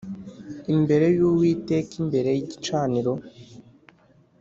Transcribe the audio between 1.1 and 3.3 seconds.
y Uwiteka imbere y igicaniro